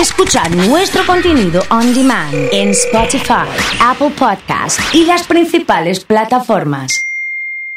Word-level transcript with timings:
Escuchar 0.00 0.54
nuestro 0.54 1.06
contenido 1.06 1.62
on 1.70 1.94
demand 1.94 2.34
en 2.52 2.68
Spotify, 2.70 3.48
Apple 3.80 4.10
Podcast 4.10 4.78
y 4.92 5.06
las 5.06 5.26
principales 5.26 6.04
plataformas. 6.04 7.06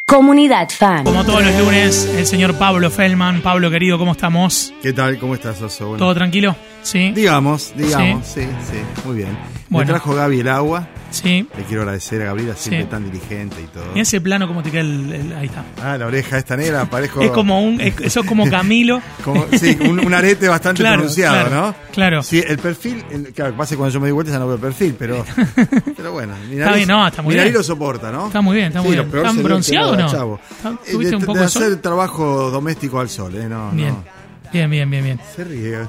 Comunidad 0.05 0.67
Fan. 0.69 1.05
Como 1.05 1.23
todos 1.23 1.45
los 1.45 1.55
lunes, 1.57 2.05
el 2.17 2.25
señor 2.25 2.57
Pablo 2.57 2.91
Feldman. 2.91 3.41
Pablo, 3.41 3.71
querido, 3.71 3.97
¿cómo 3.97 4.11
estamos? 4.11 4.73
¿Qué 4.81 4.91
tal? 4.91 5.17
¿Cómo 5.17 5.33
estás, 5.35 5.61
Oso? 5.61 5.87
Bueno, 5.87 5.99
¿Todo 5.99 6.13
tranquilo? 6.13 6.55
Sí. 6.81 7.11
digamos, 7.11 7.73
digamos, 7.75 8.25
sí, 8.25 8.41
sí, 8.41 9.05
muy 9.05 9.17
bien. 9.17 9.37
Bueno. 9.69 9.87
Me 9.93 9.93
trajo 9.99 10.15
Gaby 10.15 10.39
el 10.39 10.47
agua. 10.47 10.87
Sí. 11.11 11.47
Le 11.57 11.63
quiero 11.63 11.81
agradecer 11.83 12.21
a 12.21 12.25
Gabriela, 12.25 12.55
siempre 12.55 12.83
Sí. 12.83 12.89
tan 12.89 13.03
diligente 13.03 13.55
y 13.61 13.65
todo. 13.67 13.83
En 13.93 13.97
ese 13.99 14.21
plano, 14.21 14.47
¿cómo 14.47 14.61
te 14.63 14.69
queda 14.71 14.81
el, 14.81 15.11
el- 15.13 15.33
Ahí 15.33 15.45
está. 15.47 15.63
Ah, 15.83 15.97
la 15.97 16.05
oreja 16.07 16.37
esta 16.37 16.55
negra, 16.55 16.85
parezco... 16.85 17.21
Es 17.21 17.31
como 17.31 17.63
un. 17.63 17.79
es- 17.81 17.99
Eso 17.99 18.19
es 18.21 18.25
como 18.27 18.47
Camilo. 18.49 19.01
como- 19.23 19.45
sí, 19.59 19.75
un, 19.81 19.99
un 20.05 20.13
arete 20.13 20.47
bastante 20.47 20.81
Claro, 20.83 20.97
pronunciado, 20.97 21.47
claro, 21.49 21.67
¿no? 21.67 21.75
claro. 21.93 22.23
Sí, 22.23 22.43
el 22.47 22.57
perfil, 22.59 23.03
el- 23.11 23.33
claro, 23.33 23.55
pasa 23.55 23.71
que 23.71 23.77
cuando 23.77 23.93
yo 23.93 23.99
me 23.99 24.07
di 24.07 24.11
vuelta 24.11 24.31
ya 24.31 24.39
no 24.39 24.45
veo 24.47 24.55
el 24.55 24.61
perfil, 24.61 24.95
pero, 24.99 25.25
pero 25.97 26.11
bueno. 26.11 26.33
Mi 26.47 26.57
Está 26.59 26.73
bien, 26.73 26.87
no, 26.87 27.07
está 27.07 27.21
muy 27.21 27.29
mi 27.29 27.33
bien. 27.35 27.45
nariz 27.45 27.57
lo 27.57 27.63
soporta, 27.63 28.11
¿no? 28.11 28.27
Está 28.27 28.41
muy 28.41 28.55
bien, 28.55 28.67
está 28.67 28.81
muy 28.81 28.89
Sí, 28.91 28.95
bien. 28.95 29.07
¿Están 29.15 29.43
bronceado 29.43 29.91
o 29.91 29.95
no? 29.95 30.11
Chavo. 30.11 30.39
¿Está- 30.49 30.69
Eh, 30.69 30.91
tuviste 30.91 31.09
de, 31.11 31.15
un 31.17 31.23
poco 31.25 31.37
de 31.39 31.43
de 31.45 31.49
sol? 31.49 31.63
hacer 31.63 31.77
trabajo 31.77 32.51
doméstico 32.51 32.99
al 32.99 33.09
sol, 33.09 33.35
¿eh? 33.35 33.47
No, 33.49 33.71
Bien. 33.71 33.89
no. 33.89 34.03
Bien, 34.51 34.69
bien, 34.69 34.89
bien, 34.89 35.03
bien. 35.03 35.19
Se 35.35 35.43
ríe. 35.43 35.79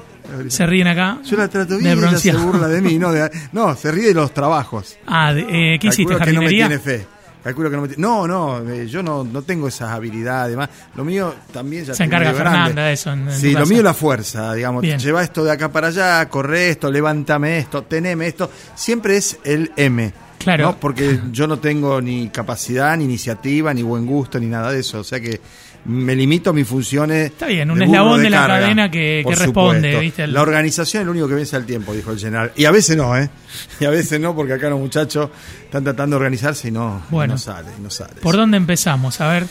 Se 0.49 0.65
ríen 0.65 0.87
acá. 0.87 1.19
Yo 1.25 1.37
la 1.37 1.47
trato 1.47 1.77
bien 1.77 1.97
ella 1.97 2.17
se 2.17 2.33
burla 2.33 2.67
de 2.67 2.81
mí. 2.81 2.97
No, 2.97 3.11
de- 3.11 3.29
no, 3.51 3.75
se 3.75 3.91
ríe 3.91 4.07
de 4.09 4.13
los 4.13 4.33
trabajos. 4.33 4.97
Ah, 5.07 5.33
de- 5.33 5.41
eh, 5.75 5.79
¿qué 5.79 5.87
hiciste? 5.87 6.15
Calculo 6.15 6.25
que 6.25 6.33
no 6.33 6.41
me 6.41 6.49
tiene 6.49 6.79
fe. 6.79 7.05
Calculo 7.43 7.69
que 7.71 7.75
no 7.75 7.81
me 7.81 7.87
tiene... 7.87 8.01
No, 8.03 8.27
no, 8.27 8.59
eh, 8.69 8.85
yo 8.87 9.01
no, 9.01 9.23
no 9.23 9.41
tengo 9.41 9.67
esas 9.67 9.89
habilidades. 9.89 10.55
Más. 10.55 10.69
Lo 10.95 11.03
mío 11.03 11.33
también 11.51 11.83
ya 11.85 11.95
Se 11.95 12.03
encarga. 12.03 12.33
Fernanda 12.35 12.83
de 12.85 12.93
eso 12.93 13.11
en- 13.11 13.27
en 13.27 13.33
sí, 13.39 13.53
lo 13.53 13.65
mío 13.65 13.79
es 13.79 13.83
la 13.83 13.95
fuerza, 13.95 14.53
digamos. 14.53 14.83
Bien. 14.83 14.99
Lleva 14.99 15.23
esto 15.23 15.43
de 15.43 15.51
acá 15.51 15.71
para 15.71 15.87
allá, 15.87 16.29
corre 16.29 16.69
esto, 16.69 16.91
levántame 16.91 17.57
esto, 17.57 17.81
teneme 17.83 18.27
esto. 18.27 18.51
Siempre 18.75 19.17
es 19.17 19.39
el 19.43 19.71
M. 19.75 20.13
Claro. 20.37 20.63
¿no? 20.65 20.77
Porque 20.79 21.19
yo 21.31 21.45
no 21.47 21.57
tengo 21.59 21.99
ni 22.01 22.29
capacidad, 22.29 22.95
ni 22.97 23.05
iniciativa, 23.05 23.73
ni 23.73 23.81
buen 23.83 24.05
gusto, 24.05 24.39
ni 24.39 24.45
nada 24.47 24.71
de 24.71 24.79
eso. 24.79 24.99
O 24.99 25.03
sea 25.03 25.19
que 25.19 25.39
me 25.85 26.15
limito 26.15 26.51
a 26.51 26.53
mis 26.53 26.67
funciones. 26.67 27.31
Está 27.31 27.47
bien, 27.47 27.71
un 27.71 27.79
de 27.79 27.85
eslabón 27.85 28.21
de 28.21 28.29
la 28.29 28.37
carga, 28.45 28.59
cadena 28.59 28.91
que- 28.91 29.23
responde. 29.27 29.99
¿viste? 29.99 30.23
El- 30.23 30.33
La 30.33 30.41
organización 30.41 31.01
es 31.01 31.05
lo 31.05 31.11
único 31.11 31.27
que 31.27 31.33
vence 31.35 31.55
al 31.55 31.65
tiempo, 31.65 31.93
dijo 31.93 32.11
el 32.11 32.19
general. 32.19 32.51
Y 32.55 32.65
a 32.65 32.71
veces 32.71 32.95
no, 32.97 33.17
¿eh? 33.17 33.29
Y 33.79 33.85
a 33.85 33.89
veces 33.89 34.19
no, 34.19 34.35
porque 34.35 34.53
acá 34.53 34.69
los 34.69 34.79
muchachos 34.79 35.29
están 35.63 35.83
tratando 35.83 36.15
de 36.15 36.17
organizarse 36.17 36.67
y 36.67 36.71
no, 36.71 37.01
Bueno. 37.09 37.33
no 37.33 37.37
sale, 37.39 37.69
no 37.81 37.89
sale. 37.89 38.13
¿Por 38.21 38.35
dónde 38.35 38.57
empezamos? 38.57 39.19
A 39.21 39.27
ver. 39.31 39.47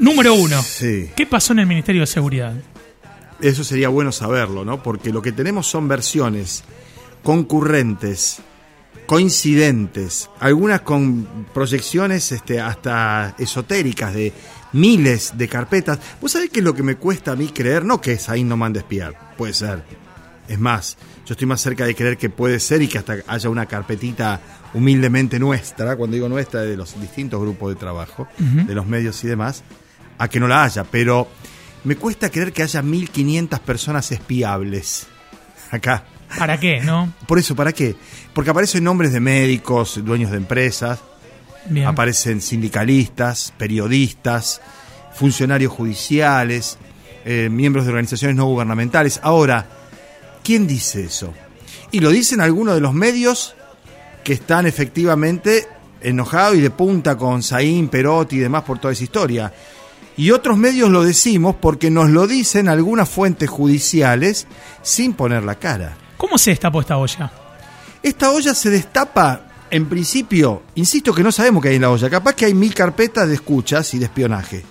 Número 0.00 0.34
uno. 0.34 0.60
Sí. 0.62 1.10
¿Qué 1.16 1.26
pasó 1.26 1.52
en 1.52 1.60
el 1.60 1.66
Ministerio 1.66 2.02
de 2.02 2.06
Seguridad? 2.06 2.54
Eso 3.40 3.62
sería 3.62 3.88
bueno 3.88 4.10
saberlo, 4.12 4.64
¿no? 4.64 4.82
Porque 4.82 5.10
lo 5.12 5.22
que 5.22 5.30
tenemos 5.32 5.66
son 5.68 5.86
versiones 5.88 6.64
concurrentes, 7.22 8.38
coincidentes, 9.06 10.28
algunas 10.40 10.80
con 10.82 11.46
proyecciones 11.54 12.32
este, 12.32 12.60
hasta 12.60 13.34
esotéricas 13.38 14.14
de 14.14 14.32
miles 14.72 15.32
de 15.36 15.48
carpetas. 15.48 15.98
¿Vos 16.20 16.32
sabés 16.32 16.50
qué 16.50 16.60
es 16.60 16.64
lo 16.64 16.74
que 16.74 16.82
me 16.82 16.96
cuesta 16.96 17.32
a 17.32 17.36
mí 17.36 17.48
creer? 17.48 17.84
No 17.84 18.00
que 18.00 18.12
es 18.12 18.28
ahí 18.28 18.44
no 18.44 18.56
mande 18.56 18.80
espiar, 18.80 19.34
puede 19.36 19.54
ser. 19.54 19.82
Es 20.48 20.58
más, 20.58 20.96
yo 21.26 21.34
estoy 21.34 21.46
más 21.46 21.60
cerca 21.60 21.84
de 21.84 21.94
creer 21.94 22.16
que 22.16 22.30
puede 22.30 22.58
ser 22.58 22.80
y 22.80 22.88
que 22.88 22.98
hasta 22.98 23.16
haya 23.26 23.50
una 23.50 23.66
carpetita 23.66 24.40
humildemente 24.72 25.38
nuestra, 25.38 25.96
cuando 25.96 26.14
digo 26.14 26.28
nuestra, 26.28 26.62
de 26.62 26.76
los 26.76 26.98
distintos 27.00 27.40
grupos 27.40 27.70
de 27.70 27.76
trabajo, 27.76 28.28
de 28.38 28.74
los 28.74 28.86
medios 28.86 29.22
y 29.24 29.28
demás, 29.28 29.62
a 30.16 30.28
que 30.28 30.40
no 30.40 30.48
la 30.48 30.64
haya. 30.64 30.84
Pero 30.84 31.28
me 31.84 31.96
cuesta 31.96 32.30
creer 32.30 32.52
que 32.52 32.62
haya 32.62 32.80
1500 32.80 33.60
personas 33.60 34.10
espiables 34.10 35.06
acá. 35.70 36.04
¿Para 36.38 36.58
qué, 36.58 36.80
no? 36.80 37.12
Por 37.26 37.38
eso, 37.38 37.54
¿para 37.54 37.72
qué? 37.72 37.96
Porque 38.32 38.50
aparecen 38.50 38.84
nombres 38.84 39.12
de 39.12 39.20
médicos, 39.20 40.02
dueños 40.04 40.30
de 40.30 40.36
empresas, 40.38 41.00
Bien. 41.66 41.86
aparecen 41.86 42.40
sindicalistas, 42.40 43.52
periodistas, 43.56 44.60
funcionarios 45.12 45.72
judiciales, 45.72 46.78
eh, 47.24 47.48
miembros 47.50 47.84
de 47.84 47.90
organizaciones 47.90 48.36
no 48.36 48.46
gubernamentales. 48.46 49.20
Ahora, 49.22 49.66
¿quién 50.42 50.66
dice 50.66 51.04
eso? 51.04 51.34
Y 51.90 52.00
lo 52.00 52.10
dicen 52.10 52.40
algunos 52.40 52.74
de 52.74 52.80
los 52.80 52.94
medios 52.94 53.54
que 54.24 54.34
están 54.34 54.66
efectivamente 54.66 55.66
enojados 56.00 56.56
y 56.56 56.60
de 56.60 56.70
punta 56.70 57.16
con 57.16 57.42
Saín, 57.42 57.88
Perotti 57.88 58.36
y 58.36 58.40
demás 58.40 58.62
por 58.62 58.78
toda 58.78 58.92
esa 58.92 59.04
historia. 59.04 59.52
Y 60.16 60.30
otros 60.32 60.58
medios 60.58 60.90
lo 60.90 61.04
decimos 61.04 61.56
porque 61.60 61.90
nos 61.90 62.10
lo 62.10 62.26
dicen 62.26 62.68
algunas 62.68 63.08
fuentes 63.08 63.48
judiciales 63.48 64.46
sin 64.82 65.14
poner 65.14 65.44
la 65.44 65.54
cara. 65.56 65.96
¿Cómo 66.16 66.38
se 66.38 66.50
destapó 66.50 66.80
esta 66.80 66.96
olla? 66.96 67.30
Esta 68.02 68.30
olla 68.30 68.54
se 68.54 68.70
destapa, 68.70 69.42
en 69.70 69.86
principio, 69.86 70.62
insisto 70.74 71.12
que 71.12 71.22
no 71.22 71.32
sabemos 71.32 71.62
qué 71.62 71.70
hay 71.70 71.76
en 71.76 71.82
la 71.82 71.90
olla, 71.90 72.10
capaz 72.10 72.34
que 72.34 72.46
hay 72.46 72.54
mil 72.54 72.74
carpetas 72.74 73.28
de 73.28 73.34
escuchas 73.34 73.92
y 73.94 73.98
de 73.98 74.06
espionaje, 74.06 74.64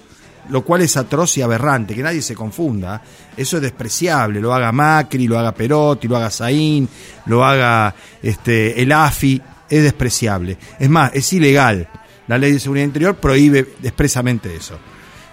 lo 0.49 0.63
cual 0.63 0.81
es 0.81 0.97
atroz 0.97 1.37
y 1.37 1.41
aberrante, 1.41 1.95
que 1.95 2.03
nadie 2.03 2.21
se 2.21 2.35
confunda, 2.35 3.01
eso 3.35 3.57
es 3.57 3.63
despreciable, 3.63 4.39
lo 4.39 4.53
haga 4.53 4.71
Macri, 4.71 5.27
lo 5.27 5.37
haga 5.37 5.53
Perotti, 5.53 6.07
lo 6.07 6.17
haga 6.17 6.29
Saín, 6.29 6.87
lo 7.25 7.43
haga 7.43 7.93
este, 8.21 8.81
el 8.81 8.91
AFI, 8.91 9.41
es 9.69 9.83
despreciable. 9.83 10.57
Es 10.79 10.89
más, 10.89 11.11
es 11.13 11.31
ilegal. 11.33 11.87
La 12.27 12.37
ley 12.37 12.53
de 12.53 12.59
seguridad 12.59 12.85
interior 12.85 13.15
prohíbe 13.15 13.59
expresamente 13.83 14.55
eso. 14.55 14.77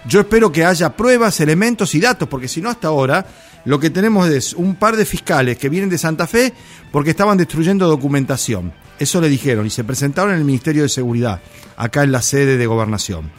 Yo 0.07 0.19
espero 0.19 0.51
que 0.51 0.63
haya 0.63 0.95
pruebas, 0.95 1.39
elementos 1.39 1.95
y 1.95 1.99
datos, 1.99 2.29
porque 2.29 2.47
si 2.47 2.61
no 2.61 2.69
hasta 2.69 2.89
ahora 2.89 3.25
lo 3.65 3.79
que 3.79 3.89
tenemos 3.89 4.29
es 4.29 4.53
un 4.53 4.75
par 4.75 4.95
de 4.95 5.05
fiscales 5.05 5.57
que 5.57 5.69
vienen 5.69 5.89
de 5.89 5.97
Santa 5.97 6.27
Fe 6.27 6.53
porque 6.91 7.09
estaban 7.09 7.37
destruyendo 7.37 7.87
documentación. 7.87 8.73
Eso 8.99 9.19
le 9.19 9.27
dijeron 9.27 9.65
y 9.65 9.69
se 9.69 9.83
presentaron 9.83 10.31
en 10.31 10.39
el 10.39 10.45
Ministerio 10.45 10.83
de 10.83 10.89
Seguridad, 10.89 11.41
acá 11.75 12.03
en 12.03 12.11
la 12.11 12.21
sede 12.21 12.57
de 12.57 12.67
gobernación. 12.67 13.31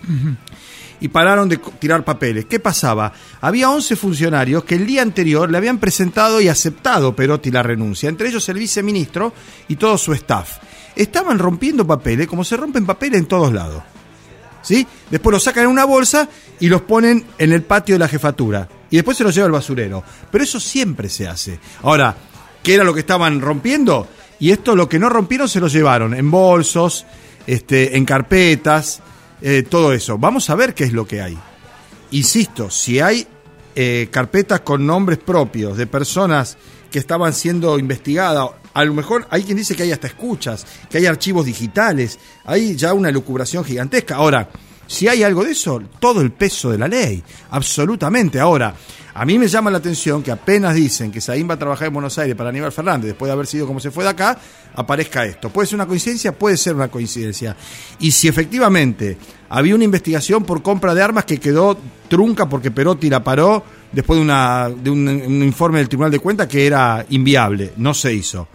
Y 1.01 1.09
pararon 1.09 1.49
de 1.49 1.59
tirar 1.59 2.05
papeles. 2.05 2.47
¿Qué 2.47 2.59
pasaba? 2.59 3.13
Había 3.41 3.71
11 3.71 3.97
funcionarios 3.97 4.65
que 4.65 4.75
el 4.75 4.87
día 4.87 5.03
anterior 5.03 5.51
le 5.51 5.59
habían 5.59 5.79
presentado 5.79 6.41
y 6.41 6.49
aceptado 6.49 7.15
Perotti 7.15 7.51
la 7.51 7.63
renuncia, 7.63 8.09
entre 8.09 8.29
ellos 8.29 8.49
el 8.49 8.59
viceministro 8.59 9.33
y 9.69 9.77
todo 9.77 9.97
su 9.97 10.13
staff. 10.13 10.59
Estaban 10.97 11.39
rompiendo 11.39 11.87
papeles 11.87 12.27
como 12.27 12.45
se 12.45 12.57
rompen 12.57 12.85
papeles 12.85 13.21
en 13.21 13.27
todos 13.27 13.53
lados. 13.53 13.83
¿sí? 14.67 14.87
Después 15.11 15.33
los 15.33 15.45
sacan 15.45 15.65
en 15.65 15.71
una 15.71 15.85
bolsa 15.85 16.29
y 16.59 16.69
los 16.69 16.83
ponen 16.83 17.25
en 17.39 17.53
el 17.53 17.63
patio 17.63 17.95
de 17.95 18.01
la 18.01 18.09
jefatura. 18.09 18.69
Y 18.91 18.97
después 18.97 19.17
se 19.17 19.25
los 19.25 19.35
lleva 19.35 19.47
al 19.47 19.53
basurero. 19.53 20.03
Pero 20.31 20.45
eso 20.45 20.61
siempre 20.61 21.09
se 21.09 21.27
hace. 21.27 21.59
Ahora, 21.83 22.15
¿qué 22.63 22.75
era 22.75 22.85
lo 22.85 22.95
que 22.95 23.01
estaban 23.01 23.41
rompiendo? 23.41 24.09
Y 24.39 24.51
esto 24.51 24.77
lo 24.77 24.89
que 24.89 24.99
no 24.99 25.09
rompieron 25.09 25.49
se 25.49 25.61
lo 25.61 25.69
llevaron 25.69 26.15
en 26.15 26.31
bolsos, 26.31 27.07
este, 27.47 27.97
en 27.97 28.05
carpetas, 28.05 29.01
eh, 29.41 29.65
todo 29.69 29.93
eso. 29.93 30.19
Vamos 30.19 30.51
a 30.51 30.55
ver 30.55 30.75
qué 30.75 30.85
es 30.85 30.93
lo 30.93 31.07
que 31.07 31.23
hay. 31.23 31.37
Insisto, 32.13 32.71
si 32.71 33.01
hay 33.01 33.27
eh, 33.75 34.09
carpetas 34.11 34.61
con 34.61 34.87
nombres 34.87 35.19
propios 35.19 35.77
de 35.77 35.87
personas 35.87 36.57
que 36.91 36.99
estaban 36.99 37.33
siendo 37.33 37.79
investigadas, 37.79 38.51
a 38.73 38.85
lo 38.85 38.95
mejor 38.95 39.27
hay 39.31 39.43
quien 39.43 39.57
dice 39.57 39.75
que 39.75 39.83
hay 39.83 39.93
hasta 39.93 40.07
escuchas, 40.07 40.67
que 40.89 40.99
hay 40.99 41.07
archivos 41.07 41.47
digitales, 41.47 42.19
hay 42.45 42.77
ya 42.77 42.93
una 42.93 43.11
lucubración 43.11 43.65
gigantesca. 43.65 44.17
Ahora, 44.17 44.49
si 44.87 45.09
hay 45.09 45.23
algo 45.23 45.45
de 45.45 45.53
eso, 45.53 45.81
todo 45.99 46.21
el 46.21 46.33
peso 46.33 46.71
de 46.71 46.79
la 46.79 46.89
ley, 46.89 47.23
absolutamente. 47.51 48.39
Ahora, 48.39 48.75
a 49.15 49.25
mí 49.25 49.39
me 49.39 49.49
llama 49.49 49.71
la 49.71 49.79
atención 49.79 50.23
que 50.23 50.31
apenas 50.31 50.75
dicen 50.75 51.11
que 51.11 51.21
Saín 51.21 51.49
va 51.49 51.55
a 51.55 51.59
trabajar 51.59 51.89
en 51.89 51.95
Buenos 51.95 52.19
Aires 52.19 52.37
para 52.37 52.51
Aníbal 52.51 52.71
Fernández, 52.71 53.07
después 53.07 53.29
de 53.29 53.33
haber 53.33 53.47
sido 53.47 53.67
como 53.67 53.81
se 53.81 53.91
fue 53.91 54.05
de 54.05 54.11
acá, 54.11 54.39
aparezca 54.75 55.25
esto. 55.25 55.49
¿Puede 55.49 55.67
ser 55.67 55.77
una 55.77 55.87
coincidencia? 55.87 56.33
Puede 56.33 56.59
ser 56.59 56.75
una 56.75 56.89
coincidencia. 56.89 57.57
Y 57.99 58.11
si 58.11 58.29
efectivamente 58.29 59.17
había 59.49 59.75
una 59.75 59.85
investigación 59.85 60.45
por 60.45 60.63
compra 60.63 60.95
de 60.95 61.03
armas 61.03 61.25
que 61.25 61.39
quedó 61.39 61.79
trunca 62.09 62.47
porque 62.47 62.71
Perotti 62.71 63.09
la 63.09 63.25
paró 63.25 63.65
después 63.91 64.19
de, 64.19 64.91
un, 64.91 65.09
un 65.09 65.43
informe 65.43 65.79
del 65.79 65.89
Tribunal 65.89 66.11
de 66.11 66.19
Cuentas 66.19 66.47
que 66.47 66.67
era 66.67 67.07
inviable, 67.09 67.73
no 67.79 67.95
se 67.95 68.13
hizo. 68.13 68.49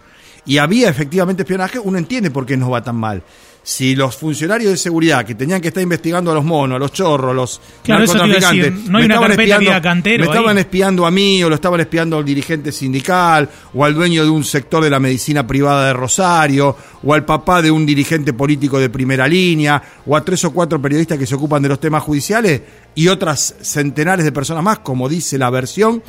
Y 0.46 0.58
había 0.58 0.88
efectivamente 0.88 1.42
espionaje, 1.42 1.78
uno 1.78 1.98
entiende 1.98 2.30
por 2.30 2.46
qué 2.46 2.56
nos 2.56 2.72
va 2.72 2.82
tan 2.82 2.96
mal. 2.96 3.22
Si 3.64 3.94
los 3.94 4.16
funcionarios 4.16 4.72
de 4.72 4.76
seguridad 4.76 5.24
que 5.24 5.36
tenían 5.36 5.60
que 5.60 5.68
estar 5.68 5.80
investigando 5.82 6.32
a 6.32 6.34
los 6.34 6.44
monos, 6.44 6.74
a 6.76 6.78
los 6.80 6.92
chorros, 6.92 7.30
a 7.30 7.34
los 7.34 7.60
Claro, 7.84 8.02
a 8.02 8.06
decir, 8.06 8.18
narcotraficantes, 8.18 8.90
no 8.90 8.98
hay 8.98 9.02
me 9.02 9.06
una 9.06 9.14
estaban 9.14 9.30
espiando- 9.30 9.70
me 10.18 10.24
estaban 10.24 10.58
espiando 10.58 11.06
a 11.06 11.10
mí 11.12 11.44
o 11.44 11.48
lo 11.48 11.54
estaban 11.54 11.80
espiando 11.80 12.18
al 12.18 12.24
dirigente 12.24 12.72
sindical 12.72 13.48
o 13.72 13.84
al 13.84 13.94
dueño 13.94 14.24
de 14.24 14.30
un 14.30 14.42
sector 14.42 14.82
de 14.82 14.90
la 14.90 14.98
medicina 14.98 15.46
privada 15.46 15.86
de 15.86 15.92
Rosario 15.92 16.76
o 17.04 17.14
al 17.14 17.24
papá 17.24 17.62
de 17.62 17.70
un 17.70 17.86
dirigente 17.86 18.32
político 18.32 18.80
de 18.80 18.90
primera 18.90 19.28
línea 19.28 19.80
o 20.06 20.16
a 20.16 20.24
tres 20.24 20.44
o 20.44 20.52
cuatro 20.52 20.82
periodistas 20.82 21.16
que 21.16 21.26
se 21.26 21.36
ocupan 21.36 21.62
de 21.62 21.68
los 21.68 21.78
temas 21.78 22.02
judiciales 22.02 22.62
y 22.96 23.06
otras 23.06 23.54
centenares 23.62 24.24
de 24.24 24.32
personas 24.32 24.64
más, 24.64 24.80
como 24.80 25.08
dice 25.08 25.38
la 25.38 25.50
versión, 25.50 26.02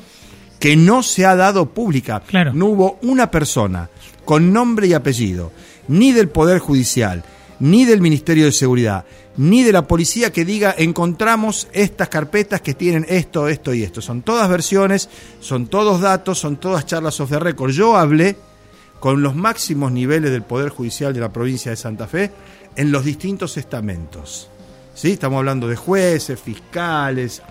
que 0.59 0.75
no 0.75 1.03
se 1.03 1.25
ha 1.27 1.35
dado 1.35 1.67
pública. 1.69 2.19
Claro. 2.25 2.51
No 2.53 2.65
hubo 2.65 2.97
una 3.03 3.29
persona 3.29 3.89
con 4.25 4.51
nombre 4.51 4.87
y 4.87 4.93
apellido, 4.93 5.51
ni 5.87 6.13
del 6.13 6.29
Poder 6.29 6.59
Judicial, 6.59 7.23
ni 7.59 7.85
del 7.85 8.01
Ministerio 8.01 8.45
de 8.45 8.51
Seguridad, 8.51 9.05
ni 9.37 9.63
de 9.63 9.71
la 9.71 9.87
policía 9.87 10.31
que 10.31 10.45
diga 10.45 10.75
encontramos 10.77 11.67
estas 11.73 12.09
carpetas 12.09 12.61
que 12.61 12.73
tienen 12.73 13.05
esto, 13.09 13.47
esto 13.47 13.73
y 13.73 13.83
esto. 13.83 14.01
Son 14.01 14.21
todas 14.21 14.49
versiones, 14.49 15.09
son 15.39 15.67
todos 15.67 16.01
datos, 16.01 16.39
son 16.39 16.57
todas 16.57 16.85
charlas 16.85 17.19
off 17.19 17.29
the 17.29 17.39
record. 17.39 17.71
Yo 17.71 17.97
hablé 17.97 18.35
con 18.99 19.21
los 19.21 19.35
máximos 19.35 19.91
niveles 19.91 20.31
del 20.31 20.43
Poder 20.43 20.69
Judicial 20.69 21.13
de 21.13 21.19
la 21.19 21.33
provincia 21.33 21.71
de 21.71 21.77
Santa 21.77 22.07
Fe 22.07 22.31
en 22.75 22.91
los 22.91 23.03
distintos 23.03 23.57
estamentos. 23.57 24.49
¿Sí? 24.95 25.11
Estamos 25.11 25.39
hablando 25.39 25.67
de 25.67 25.75
jueces, 25.75 26.39
fiscales, 26.39 27.41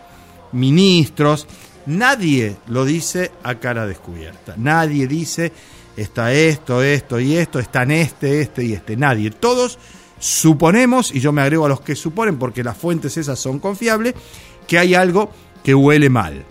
ministros. 0.52 1.46
Nadie 1.86 2.56
lo 2.68 2.84
dice 2.84 3.32
a 3.42 3.56
cara 3.56 3.86
descubierta. 3.86 4.54
Nadie 4.56 5.06
dice 5.06 5.52
está 5.96 6.32
esto, 6.32 6.82
esto 6.82 7.20
y 7.20 7.36
esto, 7.36 7.58
están 7.58 7.90
este, 7.90 8.40
este 8.40 8.64
y 8.64 8.72
este. 8.72 8.96
Nadie. 8.96 9.30
Todos 9.30 9.78
suponemos, 10.18 11.12
y 11.14 11.20
yo 11.20 11.32
me 11.32 11.42
agrego 11.42 11.66
a 11.66 11.68
los 11.68 11.80
que 11.80 11.96
suponen, 11.96 12.38
porque 12.38 12.62
las 12.62 12.76
fuentes 12.76 13.16
esas 13.16 13.38
son 13.38 13.58
confiables, 13.58 14.14
que 14.66 14.78
hay 14.78 14.94
algo 14.94 15.30
que 15.64 15.74
huele 15.74 16.08
mal. 16.10 16.44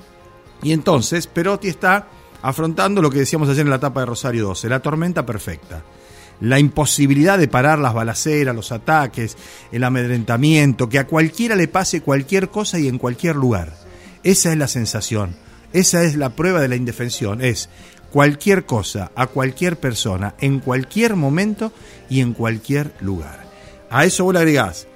Y 0.64 0.74
entonces 0.74 1.28
Perotti 1.28 1.70
está 1.70 2.08
afrontando 2.42 3.02
lo 3.02 3.10
que 3.10 3.20
decíamos 3.20 3.50
ayer 3.50 3.62
en 3.62 3.70
la 3.70 3.78
etapa 3.78 4.02
de 4.02 4.08
Rosario 4.08 4.46
12, 4.46 4.70
la 4.70 4.80
tormenta 4.80 5.26
perfecta. 5.26 5.84
La 6.42 6.60
imposibilidad 6.60 7.38
de 7.38 7.48
parar 7.48 7.78
las 7.78 7.94
balaceras, 7.94 8.56
los 8.56 8.72
ataques, 8.72 9.38
el 9.72 9.84
amedrentamiento, 9.84 10.90
que 10.90 10.98
a 11.00 11.06
cualquiera 11.06 11.56
le 11.56 11.68
pase 11.68 12.02
cualquier 12.02 12.50
cosa 12.50 12.80
y 12.80 12.88
en 12.88 12.98
cualquier 12.98 13.36
lugar. 13.36 13.76
Esa 14.24 14.52
es 14.52 14.58
la 14.58 14.68
sensación, 14.68 15.36
esa 15.72 16.04
es 16.04 16.16
la 16.16 16.32
prueba 16.32 16.60
de 16.60 16.68
la 16.68 16.76
indefensión, 16.76 17.42
es 17.42 17.70
cualquier 18.12 18.66
cosa, 18.66 19.12
a 19.16 19.28
cualquier 19.28 19.78
persona, 19.78 20.36
en 20.40 20.60
cualquier 20.60 21.16
momento 21.16 21.72
y 22.10 22.20
en 22.20 22.34
cualquier 22.34 22.94
lugar. 23.00 23.46
A 23.90 24.06
eso 24.06 24.24
vos 24.24 24.34
le 24.34 24.40
agregás 24.40 24.88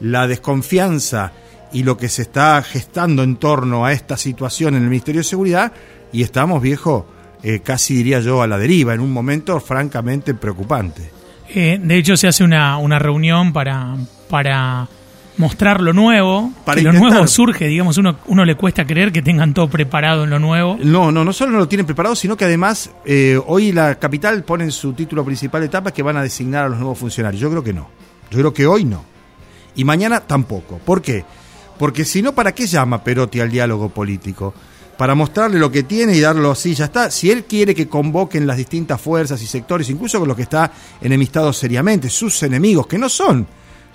la 0.00 0.26
desconfianza 0.26 1.32
y 1.72 1.82
lo 1.82 1.96
que 1.96 2.08
se 2.08 2.22
está 2.22 2.62
gestando 2.62 3.22
en 3.22 3.36
torno 3.36 3.84
a 3.84 3.92
esta 3.92 4.16
situación 4.16 4.74
en 4.74 4.82
el 4.82 4.88
Ministerio 4.88 5.20
de 5.20 5.24
Seguridad 5.24 5.72
y 6.12 6.22
estamos, 6.22 6.62
viejo, 6.62 7.06
eh, 7.42 7.60
casi 7.60 7.94
diría 7.94 8.20
yo, 8.20 8.42
a 8.42 8.46
la 8.46 8.58
deriva, 8.58 8.94
en 8.94 9.00
un 9.00 9.12
momento 9.12 9.60
francamente 9.60 10.34
preocupante. 10.34 11.10
Eh, 11.48 11.78
de 11.82 11.96
hecho, 11.96 12.16
se 12.16 12.28
hace 12.28 12.44
una, 12.44 12.78
una 12.78 12.98
reunión 12.98 13.52
para, 13.52 13.96
para 14.28 14.88
mostrar 15.40 15.80
lo 15.80 15.92
nuevo, 15.92 16.52
Para 16.64 16.76
que 16.76 16.84
lo 16.84 16.92
nuevo 16.92 17.26
surge, 17.26 17.66
digamos, 17.66 17.98
uno, 17.98 18.16
uno 18.26 18.44
le 18.44 18.54
cuesta 18.54 18.86
creer 18.86 19.10
que 19.10 19.22
tengan 19.22 19.54
todo 19.54 19.68
preparado 19.68 20.22
en 20.24 20.30
lo 20.30 20.38
nuevo. 20.38 20.78
No, 20.80 21.10
no, 21.10 21.24
no 21.24 21.32
solo 21.32 21.50
no 21.50 21.58
lo 21.58 21.66
tienen 21.66 21.86
preparado, 21.86 22.14
sino 22.14 22.36
que 22.36 22.44
además 22.44 22.90
eh, 23.04 23.40
hoy 23.46 23.72
la 23.72 23.96
capital 23.98 24.44
pone 24.44 24.64
en 24.64 24.70
su 24.70 24.92
título 24.92 25.24
principal 25.24 25.62
de 25.62 25.66
etapa 25.66 25.92
que 25.92 26.02
van 26.02 26.16
a 26.16 26.22
designar 26.22 26.66
a 26.66 26.68
los 26.68 26.78
nuevos 26.78 26.98
funcionarios. 26.98 27.40
Yo 27.40 27.50
creo 27.50 27.64
que 27.64 27.72
no. 27.72 27.88
Yo 28.30 28.38
creo 28.38 28.54
que 28.54 28.66
hoy 28.66 28.84
no. 28.84 29.04
Y 29.74 29.82
mañana 29.84 30.20
tampoco. 30.20 30.78
¿Por 30.78 31.02
qué? 31.02 31.24
Porque 31.78 32.04
si 32.04 32.22
no, 32.22 32.34
¿para 32.34 32.52
qué 32.52 32.66
llama 32.66 33.02
Perotti 33.02 33.40
al 33.40 33.50
diálogo 33.50 33.88
político? 33.88 34.54
Para 34.98 35.14
mostrarle 35.14 35.58
lo 35.58 35.72
que 35.72 35.84
tiene 35.84 36.14
y 36.14 36.20
darlo 36.20 36.50
así, 36.50 36.74
ya 36.74 36.84
está. 36.84 37.10
Si 37.10 37.30
él 37.30 37.44
quiere 37.44 37.74
que 37.74 37.88
convoquen 37.88 38.46
las 38.46 38.58
distintas 38.58 39.00
fuerzas 39.00 39.40
y 39.40 39.46
sectores, 39.46 39.88
incluso 39.88 40.18
con 40.18 40.28
los 40.28 40.36
que 40.36 40.42
está 40.42 40.70
enemistados 41.00 41.56
seriamente, 41.56 42.10
sus 42.10 42.42
enemigos, 42.42 42.86
que 42.86 42.98
no 42.98 43.08
son 43.08 43.46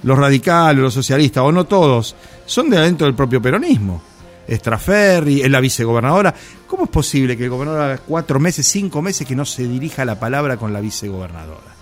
los 0.04 0.18
radicales, 0.18 0.82
los 0.82 0.94
socialistas, 0.94 1.44
o 1.44 1.52
no 1.52 1.66
todos, 1.66 2.16
son 2.46 2.70
de 2.70 2.78
adentro 2.78 3.06
del 3.08 3.16
propio 3.16 3.42
peronismo. 3.42 4.02
Estraferri, 4.48 5.42
es 5.42 5.50
la 5.50 5.60
vicegobernadora. 5.60 6.34
¿Cómo 6.68 6.84
es 6.84 6.90
posible 6.90 7.36
que 7.36 7.46
el 7.46 7.50
gobernador 7.50 7.82
haga 7.82 7.98
cuatro 7.98 8.40
meses, 8.40 8.68
cinco 8.68 9.02
meses 9.02 9.28
que 9.28 9.36
no 9.36 9.46
se 9.46 9.68
dirija 9.68 10.06
la 10.06 10.20
palabra 10.20 10.58
con 10.58 10.72
la 10.74 10.82
vicegobernadora? 10.82 11.76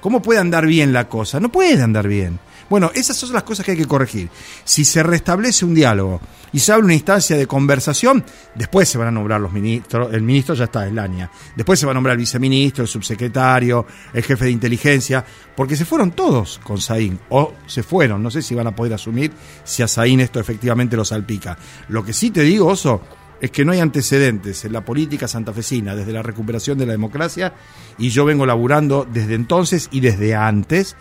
¿Cómo 0.00 0.22
puede 0.22 0.40
andar 0.40 0.66
bien 0.66 0.92
la 0.92 1.08
cosa? 1.08 1.40
No 1.40 1.50
puede 1.50 1.82
andar 1.82 2.08
bien. 2.08 2.38
Bueno, 2.68 2.90
esas 2.94 3.16
son 3.16 3.32
las 3.32 3.42
cosas 3.42 3.64
que 3.64 3.72
hay 3.72 3.78
que 3.78 3.86
corregir. 3.86 4.30
Si 4.64 4.84
se 4.84 5.02
restablece 5.02 5.64
un 5.64 5.74
diálogo 5.74 6.20
y 6.54 6.60
se 6.60 6.72
abre 6.72 6.84
una 6.84 6.94
instancia 6.94 7.36
de 7.36 7.48
conversación, 7.48 8.24
después 8.54 8.88
se 8.88 8.96
van 8.96 9.08
a 9.08 9.10
nombrar 9.10 9.40
los 9.40 9.52
ministros, 9.52 10.14
el 10.14 10.22
ministro 10.22 10.54
ya 10.54 10.64
está, 10.64 10.86
es 10.86 10.92
Lania, 10.92 11.28
después 11.56 11.80
se 11.80 11.84
va 11.84 11.90
a 11.90 11.94
nombrar 11.94 12.12
el 12.12 12.20
viceministro, 12.20 12.82
el 12.82 12.88
subsecretario, 12.88 13.84
el 14.12 14.22
jefe 14.22 14.44
de 14.44 14.52
inteligencia, 14.52 15.24
porque 15.56 15.74
se 15.74 15.84
fueron 15.84 16.12
todos 16.12 16.60
con 16.62 16.80
Saín, 16.80 17.18
o 17.30 17.54
se 17.66 17.82
fueron, 17.82 18.22
no 18.22 18.30
sé 18.30 18.40
si 18.40 18.54
van 18.54 18.68
a 18.68 18.74
poder 18.74 18.94
asumir 18.94 19.32
si 19.64 19.82
a 19.82 19.88
Saín 19.88 20.20
esto 20.20 20.38
efectivamente 20.38 20.96
lo 20.96 21.04
salpica. 21.04 21.58
Lo 21.88 22.04
que 22.04 22.12
sí 22.12 22.30
te 22.30 22.42
digo, 22.42 22.68
Oso, 22.68 23.02
es 23.40 23.50
que 23.50 23.64
no 23.64 23.72
hay 23.72 23.80
antecedentes 23.80 24.64
en 24.64 24.72
la 24.72 24.84
política 24.84 25.26
santafesina 25.26 25.96
desde 25.96 26.12
la 26.12 26.22
recuperación 26.22 26.78
de 26.78 26.86
la 26.86 26.92
democracia 26.92 27.52
y 27.98 28.10
yo 28.10 28.24
vengo 28.24 28.46
laburando 28.46 29.06
desde 29.12 29.34
entonces 29.34 29.88
y 29.90 29.98
desde 29.98 30.36
antes 30.36 30.94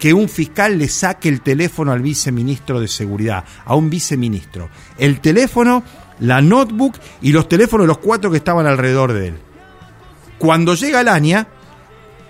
que 0.00 0.14
un 0.14 0.30
fiscal 0.30 0.78
le 0.78 0.88
saque 0.88 1.28
el 1.28 1.42
teléfono 1.42 1.92
al 1.92 2.00
viceministro 2.00 2.80
de 2.80 2.88
seguridad, 2.88 3.44
a 3.66 3.74
un 3.76 3.90
viceministro. 3.90 4.70
El 4.98 5.20
teléfono, 5.20 5.84
la 6.20 6.40
notebook 6.40 6.96
y 7.20 7.32
los 7.32 7.46
teléfonos 7.48 7.84
de 7.84 7.88
los 7.88 7.98
cuatro 7.98 8.30
que 8.30 8.38
estaban 8.38 8.66
alrededor 8.66 9.12
de 9.12 9.28
él. 9.28 9.34
Cuando 10.38 10.74
llega 10.74 11.02
Lania, 11.02 11.46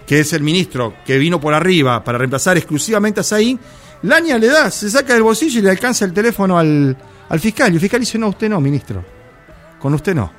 que 0.05 0.19
es 0.19 0.33
el 0.33 0.43
ministro 0.43 0.97
que 1.07 1.17
vino 1.17 1.41
por 1.41 1.55
arriba 1.55 2.03
para 2.03 2.19
reemplazar 2.19 2.57
exclusivamente 2.57 3.21
a 3.21 3.23
Saín, 3.23 3.61
Lania 4.03 4.37
le 4.37 4.49
da, 4.49 4.69
se 4.69 4.91
saca 4.91 5.15
del 5.15 5.23
bolsillo 5.23 5.61
y 5.61 5.63
le 5.63 5.71
alcanza 5.71 6.05
el 6.05 6.13
teléfono 6.13 6.59
al, 6.59 6.97
al 7.29 7.39
fiscal. 7.39 7.71
Y 7.71 7.77
el 7.77 7.81
fiscal 7.81 8.01
dice, 8.01 8.19
no, 8.19 8.31
usted 8.31 8.49
no, 8.49 8.61
ministro. 8.61 9.05
Con 9.79 9.95
usted 9.95 10.13
no. 10.13 10.33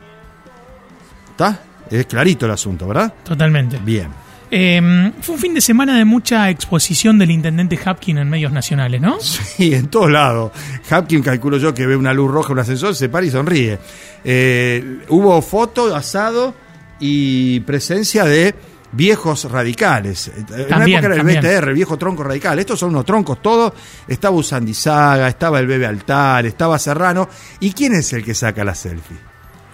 ¿Está? 1.29 1.61
Es 1.89 2.05
clarito 2.07 2.45
el 2.45 2.51
asunto, 2.51 2.87
¿verdad? 2.87 3.13
Totalmente. 3.23 3.77
Bien. 3.77 4.09
Eh, 4.53 5.11
fue 5.21 5.35
un 5.35 5.41
fin 5.41 5.53
de 5.53 5.61
semana 5.61 5.97
de 5.97 6.03
mucha 6.03 6.49
exposición 6.49 7.17
del 7.17 7.31
intendente 7.31 7.79
Hapkin 7.83 8.17
en 8.17 8.29
medios 8.29 8.51
nacionales, 8.51 8.99
¿no? 8.99 9.17
Sí, 9.21 9.73
en 9.73 9.87
todos 9.87 10.11
lados. 10.11 10.51
Hapkin, 10.89 11.21
calculo 11.23 11.57
yo, 11.57 11.73
que 11.73 11.87
ve 11.87 11.95
una 11.95 12.13
luz 12.13 12.29
roja, 12.29 12.51
un 12.51 12.59
ascensor, 12.59 12.93
se 12.93 13.07
para 13.09 13.25
y 13.25 13.31
sonríe. 13.31 13.79
Eh, 14.23 14.99
hubo 15.09 15.41
foto, 15.41 15.95
asado 15.95 16.53
y 16.99 17.61
presencia 17.61 18.25
de 18.25 18.53
viejos 18.91 19.49
radicales. 19.49 20.29
En 20.35 20.45
la 20.63 20.67
También, 20.67 20.97
época 20.99 21.05
era 21.13 21.15
el 21.15 21.19
también. 21.39 21.39
BTR, 21.39 21.69
el 21.69 21.75
viejo 21.75 21.97
tronco 21.97 22.23
radical. 22.23 22.59
Estos 22.59 22.77
son 22.79 22.89
unos 22.89 23.05
troncos 23.05 23.41
todos. 23.41 23.71
Estaba 24.07 24.35
Usandizaga, 24.35 25.29
estaba 25.29 25.59
el 25.59 25.67
Bebe 25.67 25.85
Altar, 25.85 26.45
estaba 26.45 26.77
Serrano. 26.77 27.29
¿Y 27.61 27.71
quién 27.71 27.93
es 27.93 28.11
el 28.11 28.23
que 28.25 28.33
saca 28.33 28.65
la 28.65 28.75
selfie? 28.75 29.30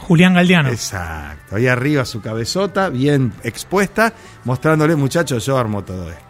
Julián 0.07 0.33
Galdiano. 0.33 0.69
Exacto. 0.69 1.55
Ahí 1.57 1.67
arriba 1.67 2.05
su 2.05 2.21
cabezota, 2.21 2.89
bien 2.89 3.33
expuesta, 3.43 4.13
mostrándole, 4.45 4.95
muchachos, 4.95 5.45
yo 5.45 5.57
armo 5.57 5.83
todo 5.83 6.09
esto. 6.09 6.23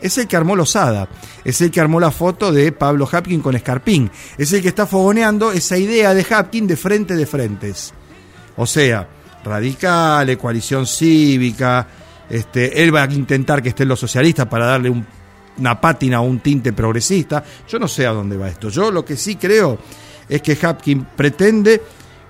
Es 0.00 0.18
el 0.18 0.26
que 0.26 0.36
armó 0.36 0.56
Lozada, 0.56 1.08
es 1.44 1.60
el 1.60 1.70
que 1.70 1.80
armó 1.80 2.00
la 2.00 2.10
foto 2.10 2.50
de 2.52 2.72
Pablo 2.72 3.08
Hapkin 3.10 3.40
con 3.40 3.54
Escarpín, 3.54 4.10
es 4.36 4.52
el 4.52 4.60
que 4.60 4.68
está 4.68 4.84
fogoneando 4.86 5.52
esa 5.52 5.78
idea 5.78 6.12
de 6.12 6.26
Hapkin 6.28 6.66
de 6.66 6.76
frente 6.76 7.14
de 7.14 7.24
frentes. 7.24 7.94
O 8.56 8.66
sea, 8.66 9.08
radicales, 9.44 10.36
coalición 10.38 10.86
cívica, 10.86 11.86
este, 12.28 12.82
él 12.82 12.94
va 12.94 13.04
a 13.04 13.12
intentar 13.12 13.62
que 13.62 13.68
estén 13.70 13.88
los 13.88 14.00
socialistas 14.00 14.46
para 14.46 14.66
darle 14.66 14.90
un- 14.90 15.06
una 15.58 15.80
pátina 15.80 16.20
o 16.20 16.24
un 16.24 16.40
tinte 16.40 16.72
progresista. 16.72 17.44
Yo 17.68 17.78
no 17.78 17.86
sé 17.86 18.06
a 18.06 18.10
dónde 18.10 18.36
va 18.36 18.48
esto. 18.48 18.70
Yo 18.70 18.90
lo 18.90 19.04
que 19.04 19.16
sí 19.16 19.36
creo 19.36 19.78
es 20.28 20.42
que 20.42 20.58
Hapkin 20.60 21.04
pretende 21.16 21.80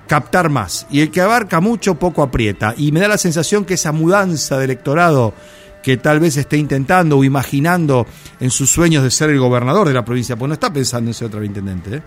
captar 0.06 0.48
más. 0.48 0.86
Y 0.90 1.00
el 1.00 1.10
que 1.10 1.20
abarca 1.20 1.60
mucho, 1.60 1.94
poco 1.94 2.22
aprieta. 2.22 2.74
Y 2.76 2.92
me 2.92 3.00
da 3.00 3.08
la 3.08 3.18
sensación 3.18 3.64
que 3.64 3.74
esa 3.74 3.92
mudanza 3.92 4.58
de 4.58 4.64
electorado 4.64 5.34
que 5.82 5.96
tal 5.96 6.20
vez 6.20 6.36
esté 6.36 6.56
intentando 6.56 7.18
o 7.18 7.24
imaginando 7.24 8.06
en 8.40 8.50
sus 8.50 8.70
sueños 8.70 9.02
de 9.02 9.10
ser 9.10 9.30
el 9.30 9.40
gobernador 9.40 9.88
de 9.88 9.94
la 9.94 10.04
provincia, 10.04 10.36
pues 10.36 10.48
no 10.48 10.54
está 10.54 10.72
pensando 10.72 11.10
en 11.10 11.14
ser 11.14 11.26
otro 11.26 11.44
intendente, 11.44 11.96
¿eh? 11.96 12.02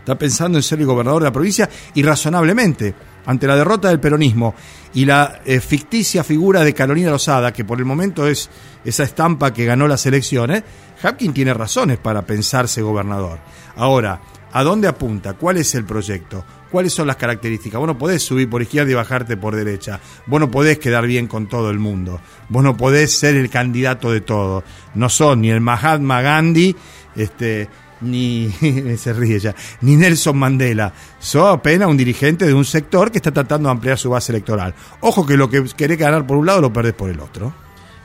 está 0.00 0.18
pensando 0.18 0.58
en 0.58 0.62
ser 0.62 0.80
el 0.80 0.86
gobernador 0.86 1.22
de 1.22 1.28
la 1.28 1.32
provincia 1.32 1.68
y 1.94 2.02
razonablemente, 2.02 2.94
ante 3.26 3.46
la 3.46 3.56
derrota 3.56 3.88
del 3.88 4.00
peronismo 4.00 4.54
y 4.92 5.06
la 5.06 5.40
eh, 5.46 5.60
ficticia 5.60 6.22
figura 6.22 6.62
de 6.62 6.74
Carolina 6.74 7.10
Lozada, 7.10 7.52
que 7.52 7.64
por 7.64 7.78
el 7.78 7.86
momento 7.86 8.26
es 8.26 8.50
esa 8.84 9.04
estampa 9.04 9.52
que 9.52 9.64
ganó 9.64 9.88
las 9.88 10.04
elecciones, 10.04 10.62
Hapkin 11.02 11.32
tiene 11.32 11.54
razones 11.54 11.98
para 11.98 12.22
pensarse 12.22 12.82
gobernador. 12.82 13.38
Ahora, 13.76 14.20
¿a 14.54 14.62
dónde 14.62 14.88
apunta? 14.88 15.34
¿Cuál 15.34 15.58
es 15.58 15.74
el 15.74 15.84
proyecto? 15.84 16.44
¿Cuáles 16.70 16.92
son 16.92 17.06
las 17.06 17.16
características? 17.16 17.78
Vos 17.78 17.86
no 17.86 17.98
podés 17.98 18.22
subir 18.22 18.48
por 18.48 18.62
izquierda 18.62 18.90
y 18.90 18.94
bajarte 18.94 19.36
por 19.36 19.54
derecha. 19.54 20.00
Vos 20.26 20.40
no 20.40 20.50
podés 20.50 20.78
quedar 20.78 21.06
bien 21.06 21.26
con 21.26 21.48
todo 21.48 21.70
el 21.70 21.78
mundo. 21.78 22.20
Vos 22.48 22.62
no 22.64 22.76
podés 22.76 23.12
ser 23.12 23.36
el 23.36 23.50
candidato 23.50 24.10
de 24.10 24.20
todo. 24.20 24.64
No 24.94 25.08
son 25.08 25.42
ni 25.42 25.50
el 25.50 25.60
Mahatma 25.60 26.22
Gandhi, 26.22 26.74
este, 27.16 27.68
ni 28.00 28.50
se 28.96 29.12
ríe 29.12 29.38
ya, 29.38 29.54
ni 29.80 29.96
Nelson 29.96 30.36
Mandela. 30.36 30.92
Sos 31.18 31.52
apenas 31.52 31.88
un 31.88 31.96
dirigente 31.96 32.46
de 32.46 32.54
un 32.54 32.64
sector 32.64 33.10
que 33.10 33.18
está 33.18 33.32
tratando 33.32 33.68
de 33.68 33.72
ampliar 33.72 33.98
su 33.98 34.10
base 34.10 34.32
electoral. 34.32 34.74
Ojo 35.00 35.26
que 35.26 35.36
lo 35.36 35.50
que 35.50 35.64
querés 35.76 35.98
ganar 35.98 36.26
por 36.26 36.36
un 36.36 36.46
lado 36.46 36.60
lo 36.60 36.72
perdés 36.72 36.94
por 36.94 37.10
el 37.10 37.20
otro. 37.20 37.52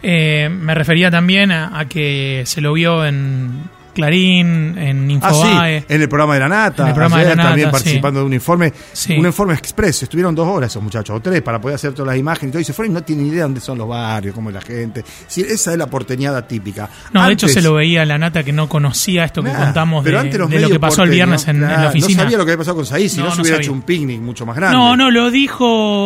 Eh, 0.02 0.50
me 0.50 0.74
refería 0.74 1.12
también 1.12 1.52
a, 1.52 1.78
a 1.78 1.88
que 1.88 2.44
se 2.46 2.62
lo 2.62 2.74
vio 2.74 3.06
en. 3.06 3.79
Clarín, 4.00 4.78
en 4.78 5.20
Ah, 5.22 5.30
sí, 5.32 5.38
Infobae. 5.40 5.86
en 5.88 6.02
el 6.02 6.10
programa 6.10 6.34
de 6.36 6.40
la 6.42 6.50
Nata, 6.50 6.84
En 6.84 6.90
el 6.90 6.94
programa 6.96 7.18
de 7.20 7.24
la 7.30 7.36
Nata, 7.36 7.50
también 7.50 7.68
sí. 7.68 7.72
participando 7.72 8.20
de 8.22 8.26
un 8.26 8.34
informe, 8.34 8.74
Sí. 8.94 9.18
un 9.18 9.26
informe 9.26 9.54
expreso. 9.54 10.06
Estuvieron 10.06 10.34
dos 10.36 10.48
horas 10.48 10.72
esos 10.72 10.82
muchachos, 10.84 11.16
o 11.16 11.20
tres, 11.20 11.42
para 11.42 11.60
poder 11.60 11.76
hacer 11.76 11.94
todas 11.94 12.08
las 12.08 12.18
imágenes 12.18 12.50
y 12.50 12.52
todo. 12.54 12.62
Y 12.62 12.66
se 12.66 12.74
fueron 12.74 12.92
y 12.92 12.96
no 12.96 13.04
tienen 13.04 13.28
idea 13.28 13.44
dónde 13.44 13.60
son 13.62 13.78
los 13.78 13.88
barrios, 13.88 14.34
cómo 14.36 14.50
es 14.50 14.56
la 14.56 14.62
gente. 14.62 15.04
Sí, 15.28 15.42
esa 15.42 15.72
es 15.72 15.78
la 15.78 15.88
porteñada 15.88 16.48
típica. 16.48 16.90
No, 17.14 17.26
de 17.26 17.34
hecho 17.34 17.48
se 17.48 17.62
lo 17.62 17.74
veía 17.74 18.02
a 18.04 18.06
la 18.06 18.18
nata 18.18 18.44
que 18.44 18.52
no 18.52 18.68
conocía 18.70 19.26
esto 19.26 19.44
que 19.44 19.52
contamos 19.52 20.04
de, 20.04 20.10
pero 20.12 20.20
antes 20.22 20.40
los 20.40 20.50
de 20.50 20.60
lo 20.60 20.70
que 20.70 20.80
pasó 20.80 21.04
el 21.04 21.10
viernes 21.10 21.48
en, 21.48 21.62
la 21.62 21.88
oficina. 21.90 22.18
No 22.18 22.24
sabía 22.24 22.38
lo 22.38 22.46
que 22.46 22.52
había 22.52 22.60
pasado 22.60 22.76
con 22.78 22.86
Saí, 22.86 23.10
si 23.10 23.18
no, 23.20 23.26
No, 23.26 23.32
se 23.36 23.42
hubiera 23.42 23.58
sabía. 23.58 23.66
hecho 23.66 23.74
un 23.74 23.82
picnic 23.82 24.22
mucho 24.22 24.46
más 24.46 24.56
grande. 24.56 24.78
No, 24.78 24.96
no, 24.96 25.12
lo 25.12 25.30
dijo. 25.32 25.60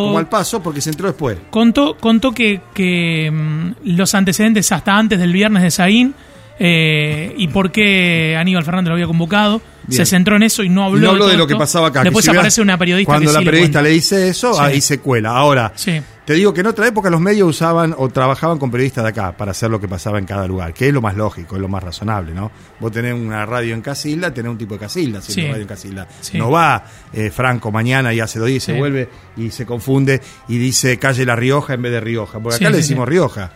Como 0.06 0.18
al 0.18 0.28
paso, 0.28 0.62
porque 0.62 0.80
se 0.80 0.90
entró 0.90 1.06
después. 1.08 1.38
Contó, 1.50 1.96
contó 1.98 2.32
que, 2.32 2.60
que, 2.74 3.30
mm, 3.30 3.72
los 3.96 4.14
antecedentes 4.14 4.70
hasta 4.72 4.96
antes 4.96 5.18
del 5.18 5.32
viernes 5.32 5.62
de 5.62 5.70
Saín 5.70 6.14
eh, 6.58 7.34
y 7.36 7.48
por 7.48 7.70
qué 7.72 8.36
Aníbal 8.38 8.64
Fernández 8.64 8.88
lo 8.88 8.94
había 8.94 9.06
convocado. 9.06 9.60
Bien. 9.86 9.98
Se 9.98 10.06
centró 10.06 10.36
en 10.36 10.44
eso 10.44 10.62
y 10.62 10.70
no 10.70 10.84
habló, 10.84 11.00
no 11.00 11.10
habló 11.10 11.26
de 11.28 11.36
lo 11.36 11.46
que 11.46 11.56
pasaba 11.56 11.88
acá. 11.88 12.02
Después 12.02 12.24
si 12.24 12.30
aparece 12.30 12.62
una 12.62 12.78
periodista 12.78 13.12
Cuando 13.12 13.28
que 13.28 13.34
la 13.34 13.40
sí 13.40 13.44
periodista 13.44 13.82
le 13.82 13.90
dice 13.90 14.28
eso, 14.28 14.54
Sí. 14.54 14.60
ahí 14.62 14.80
se 14.80 14.98
cuela. 14.98 15.32
Ahora, 15.36 15.72
Sí. 15.76 16.00
te 16.24 16.32
digo 16.32 16.54
que 16.54 16.62
en 16.62 16.68
otra 16.68 16.86
época 16.88 17.10
los 17.10 17.20
medios 17.20 17.46
usaban 17.50 17.94
o 17.98 18.08
trabajaban 18.08 18.56
con 18.58 18.70
periodistas 18.70 19.04
de 19.04 19.10
acá 19.10 19.36
para 19.36 19.50
hacer 19.50 19.68
lo 19.70 19.78
que 19.78 19.86
pasaba 19.86 20.18
en 20.18 20.24
cada 20.24 20.46
lugar, 20.46 20.72
que 20.72 20.88
es 20.88 20.94
lo 20.94 21.02
más 21.02 21.16
lógico, 21.16 21.56
es 21.56 21.60
lo 21.60 21.68
más 21.68 21.82
razonable, 21.82 22.32
¿no? 22.32 22.50
Vos 22.80 22.92
tenés 22.92 23.12
una 23.12 23.44
radio 23.44 23.74
en 23.74 23.82
Casilda, 23.82 24.32
tenés 24.32 24.52
un 24.52 24.56
tipo 24.56 24.72
de 24.72 24.80
Casilda, 24.80 25.20
Sí. 25.20 25.42
radio 25.46 25.60
en 25.60 25.68
Casilda. 25.68 26.08
No 26.32 26.50
va 26.50 26.82
eh, 27.12 27.30
Franco 27.30 27.70
mañana 27.70 28.14
y 28.14 28.20
hace 28.20 28.38
dos 28.38 28.48
días, 28.48 28.62
se 28.62 28.72
vuelve 28.72 29.10
y 29.36 29.50
se 29.50 29.66
confunde 29.66 30.22
y 30.48 30.56
dice 30.56 30.98
calle 30.98 31.26
La 31.26 31.36
Rioja 31.36 31.74
en 31.74 31.82
vez 31.82 31.92
de 31.92 32.00
Rioja, 32.00 32.38
porque 32.40 32.56
acá 32.56 32.70
le 32.70 32.78
decimos. 32.78 33.06
Rioja. 33.06 33.52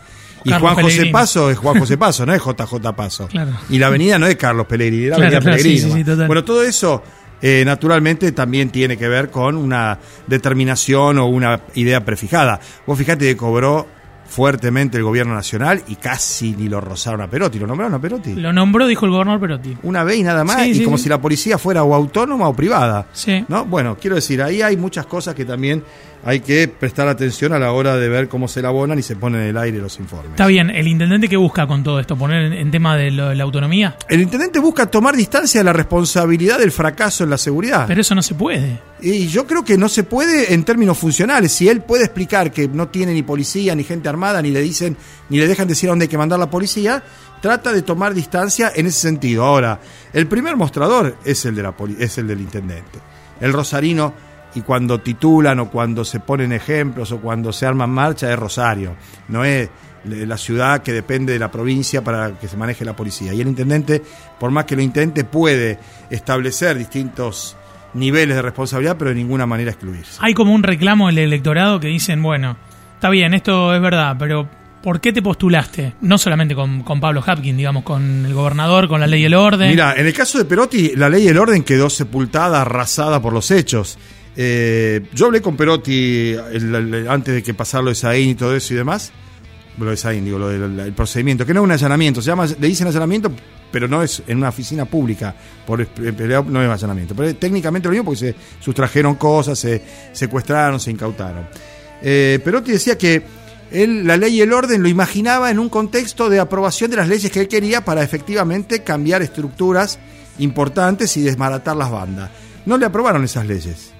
Y 0.48 0.52
Carlos 0.52 0.72
Juan 0.72 0.84
José. 0.84 1.06
Paso 1.06 1.50
es 1.50 1.58
Juan 1.58 1.78
José 1.78 1.96
Paso, 1.98 2.26
no 2.26 2.34
es 2.34 2.42
JJ 2.42 2.92
Paso. 2.96 3.28
Claro. 3.28 3.52
Y 3.70 3.78
la 3.78 3.86
avenida 3.88 4.18
no 4.18 4.26
es 4.26 4.36
Carlos 4.36 4.66
Pellegrini, 4.66 5.04
es 5.04 5.10
la 5.10 5.16
Claro, 5.16 5.26
avenida 5.36 5.40
claro, 5.40 5.58
sí, 5.58 5.80
Pellegrini. 5.80 6.04
sí. 6.04 6.26
Bueno, 6.26 6.44
todo 6.44 6.62
eso 6.62 7.02
eh, 7.40 7.62
naturalmente 7.64 8.32
también 8.32 8.70
tiene 8.70 8.96
que 8.96 9.08
ver 9.08 9.30
con 9.30 9.56
una 9.56 9.98
determinación 10.26 11.18
o 11.18 11.26
una 11.26 11.60
idea 11.74 12.04
prefijada. 12.04 12.58
Vos 12.86 12.98
fijate 12.98 13.24
que 13.26 13.36
cobró 13.36 13.86
fuertemente 14.28 14.98
el 14.98 15.04
gobierno 15.04 15.34
nacional 15.34 15.82
y 15.88 15.96
casi 15.96 16.52
ni 16.54 16.68
lo 16.68 16.82
rozaron 16.82 17.22
a 17.22 17.28
Perotti, 17.28 17.58
lo 17.58 17.66
nombraron 17.66 17.94
a 17.94 17.98
Perotti. 17.98 18.34
Lo 18.34 18.52
nombró, 18.52 18.86
dijo 18.86 19.06
el 19.06 19.10
gobernador 19.12 19.40
Perotti. 19.40 19.76
Una 19.84 20.04
vez 20.04 20.18
y 20.18 20.22
nada 20.22 20.44
más, 20.44 20.62
Sí, 20.64 20.70
y 20.70 20.74
sí, 20.74 20.84
como 20.84 20.98
sí. 20.98 21.04
si 21.04 21.08
la 21.08 21.18
policía 21.18 21.56
fuera 21.56 21.82
o 21.82 21.94
autónoma 21.94 22.46
o 22.46 22.52
privada. 22.54 23.06
Sí. 23.14 23.42
¿No? 23.48 23.64
Bueno, 23.64 23.96
quiero 23.98 24.16
decir, 24.16 24.42
ahí 24.42 24.60
hay 24.60 24.76
muchas 24.76 25.06
cosas 25.06 25.34
que 25.34 25.46
también 25.46 25.82
hay 26.24 26.40
que 26.40 26.68
prestar 26.68 27.08
atención 27.08 27.52
a 27.52 27.58
la 27.58 27.72
hora 27.72 27.96
de 27.96 28.08
ver 28.08 28.28
cómo 28.28 28.48
se 28.48 28.60
elaboran 28.60 28.98
y 28.98 29.02
se 29.02 29.16
ponen 29.16 29.42
en 29.42 29.46
el 29.48 29.56
aire 29.58 29.78
los 29.78 29.98
informes. 29.98 30.32
Está 30.32 30.46
bien, 30.46 30.68
el 30.70 30.86
intendente 30.88 31.28
que 31.28 31.36
busca 31.36 31.66
con 31.66 31.82
todo 31.84 32.00
esto, 32.00 32.16
poner 32.16 32.52
en, 32.52 32.70
tema 32.70 32.96
de 32.96 33.10
lo- 33.10 33.32
la 33.34 33.44
autonomía, 33.44 33.96
El 34.08 34.20
intendente 34.20 34.58
busca 34.58 34.86
tomar 34.86 35.16
distancia 35.16 35.60
de 35.60 35.64
la 35.64 35.72
responsabilidad 35.72 36.58
del 36.58 36.72
fracaso 36.72 37.24
en 37.24 37.30
la 37.30 37.38
seguridad. 37.38 37.84
pero 37.86 38.00
eso 38.00 38.14
no 38.14 38.22
se 38.22 38.34
puede. 38.34 38.80
Y 39.00 39.28
yo 39.28 39.46
creo 39.46 39.64
que 39.64 39.78
no 39.78 39.88
se 39.88 40.02
puede 40.02 40.52
en 40.52 40.64
términos 40.64 40.98
funcionales. 40.98 41.52
Si 41.52 41.68
él 41.68 41.82
puede 41.82 42.04
explicar 42.04 42.50
que 42.52 42.66
no 42.68 42.88
tiene 42.88 43.14
ni 43.14 43.22
policía, 43.22 43.74
ni 43.76 43.84
gente 43.84 44.08
armada, 44.08 44.42
ni 44.42 44.50
le 44.50 44.60
dicen, 44.60 44.96
ni 45.28 45.38
le 45.38 45.46
dejan 45.46 45.68
decir 45.68 45.88
a 45.88 45.92
dónde 45.92 46.04
hay 46.04 46.08
que 46.08 46.18
mandar 46.18 46.38
la 46.40 46.50
policía, 46.50 47.02
trata 47.40 47.72
de 47.72 47.82
tomar 47.82 48.12
distancia 48.12 48.72
en 48.74 48.86
ese 48.86 48.98
sentido. 48.98 49.44
Ahora, 49.44 49.78
el 50.12 50.26
primer 50.26 50.56
mostrador 50.56 51.16
es 51.24 51.44
el 51.44 51.54
de 51.54 51.62
la 51.62 51.74
es 52.00 52.18
el 52.18 52.26
del 52.26 52.40
intendente. 52.40 52.98
El 53.40 53.52
rosarino, 53.52 54.12
y 54.54 54.62
cuando 54.62 55.00
titulan 55.00 55.60
o 55.60 55.70
cuando 55.70 56.04
se 56.04 56.20
ponen 56.20 56.52
ejemplos 56.52 57.12
o 57.12 57.20
cuando 57.20 57.52
se 57.52 57.66
arman 57.66 57.90
marcha, 57.90 58.32
es 58.32 58.38
Rosario. 58.38 58.96
No 59.28 59.44
es 59.44 59.68
la 60.04 60.38
ciudad 60.38 60.82
que 60.82 60.92
depende 60.92 61.32
de 61.32 61.38
la 61.38 61.50
provincia 61.50 62.02
para 62.02 62.32
que 62.38 62.48
se 62.48 62.56
maneje 62.56 62.84
la 62.84 62.96
policía. 62.96 63.34
Y 63.34 63.40
el 63.40 63.48
intendente, 63.48 64.02
por 64.38 64.50
más 64.50 64.64
que 64.64 64.76
lo 64.76 64.82
intente, 64.82 65.24
puede 65.24 65.78
establecer 66.10 66.78
distintos 66.78 67.56
niveles 67.94 68.36
de 68.36 68.42
responsabilidad, 68.42 68.96
pero 68.98 69.10
de 69.10 69.16
ninguna 69.16 69.46
manera 69.46 69.70
excluirse. 69.70 70.18
Hay 70.20 70.34
como 70.34 70.54
un 70.54 70.62
reclamo 70.62 71.08
del 71.08 71.18
electorado 71.18 71.80
que 71.80 71.88
dicen, 71.88 72.22
bueno, 72.22 72.56
está 72.94 73.10
bien, 73.10 73.34
esto 73.34 73.74
es 73.74 73.80
verdad, 73.80 74.16
pero 74.18 74.48
¿por 74.82 75.00
qué 75.00 75.12
te 75.12 75.22
postulaste? 75.22 75.94
No 76.00 76.18
solamente 76.18 76.54
con, 76.54 76.82
con 76.82 77.00
Pablo 77.00 77.22
Hapkin, 77.26 77.56
digamos, 77.56 77.82
con 77.82 78.26
el 78.26 78.34
gobernador, 78.34 78.88
con 78.88 79.00
la 79.00 79.06
ley 79.06 79.22
y 79.22 79.24
el 79.24 79.34
orden. 79.34 79.70
Mira, 79.70 79.94
en 79.96 80.06
el 80.06 80.12
caso 80.12 80.38
de 80.38 80.44
Perotti, 80.44 80.94
la 80.96 81.08
ley 81.08 81.24
y 81.24 81.28
el 81.28 81.38
orden 81.38 81.64
quedó 81.64 81.90
sepultada, 81.90 82.62
arrasada 82.62 83.20
por 83.20 83.32
los 83.32 83.50
hechos. 83.50 83.98
Eh, 84.40 85.00
yo 85.12 85.26
hablé 85.26 85.42
con 85.42 85.56
Perotti 85.56 86.36
antes 87.08 87.34
de 87.34 87.42
que 87.42 87.54
pasara 87.54 87.82
lo 87.82 87.88
de 87.88 87.96
Saín 87.96 88.30
y 88.30 88.34
todo 88.36 88.54
eso 88.54 88.72
y 88.72 88.76
demás. 88.76 89.10
Lo 89.76 89.90
de 89.90 89.96
Saín, 89.96 90.24
digo, 90.24 90.38
lo 90.38 90.48
del 90.48 90.78
el 90.78 90.92
procedimiento, 90.92 91.44
que 91.44 91.52
no 91.52 91.60
es 91.60 91.64
un 91.64 91.72
allanamiento, 91.72 92.22
se 92.22 92.28
llama, 92.28 92.46
le 92.46 92.68
dicen 92.68 92.86
allanamiento, 92.86 93.32
pero 93.72 93.88
no 93.88 94.00
es 94.00 94.22
en 94.28 94.38
una 94.38 94.50
oficina 94.50 94.84
pública, 94.84 95.34
no 95.66 96.62
es 96.62 96.70
allanamiento. 96.70 97.16
Pero 97.16 97.34
técnicamente 97.34 97.88
lo 97.88 97.92
mismo 97.92 98.04
porque 98.04 98.18
se 98.18 98.34
sustrajeron 98.60 99.16
cosas, 99.16 99.58
se 99.58 99.82
secuestraron, 100.12 100.78
se 100.78 100.92
incautaron. 100.92 101.48
Eh, 102.00 102.38
Perotti 102.44 102.70
decía 102.70 102.96
que 102.96 103.24
él 103.72 104.06
la 104.06 104.16
ley 104.16 104.36
y 104.36 104.40
el 104.40 104.52
orden 104.52 104.84
lo 104.84 104.88
imaginaba 104.88 105.50
en 105.50 105.58
un 105.58 105.68
contexto 105.68 106.30
de 106.30 106.38
aprobación 106.38 106.92
de 106.92 106.96
las 106.96 107.08
leyes 107.08 107.32
que 107.32 107.40
él 107.40 107.48
quería 107.48 107.84
para 107.84 108.04
efectivamente 108.04 108.84
cambiar 108.84 109.20
estructuras 109.20 109.98
importantes 110.38 111.16
y 111.16 111.22
desmaratar 111.22 111.76
las 111.76 111.90
bandas. 111.90 112.30
No 112.66 112.78
le 112.78 112.86
aprobaron 112.86 113.24
esas 113.24 113.44
leyes. 113.44 113.97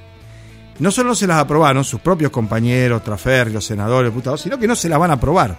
No 0.78 0.90
solo 0.90 1.14
se 1.14 1.26
las 1.26 1.38
aprobaron 1.38 1.85
sus 1.85 2.00
propios 2.00 2.30
compañeros, 2.30 3.02
traferrios, 3.02 3.64
senadores, 3.64 4.12
diputados, 4.12 4.40
sino 4.40 4.58
que 4.58 4.68
no 4.68 4.76
se 4.76 4.88
las 4.88 4.99
van 4.99 5.11
a 5.11 5.14
aprobar. 5.14 5.56